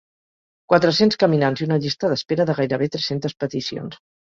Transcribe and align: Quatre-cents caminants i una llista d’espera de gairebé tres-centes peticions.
Quatre-cents 0.71 1.19
caminants 1.25 1.61
i 1.61 1.67
una 1.67 1.77
llista 1.85 2.11
d’espera 2.15 2.49
de 2.53 2.57
gairebé 2.63 2.91
tres-centes 2.99 3.39
peticions. 3.45 4.05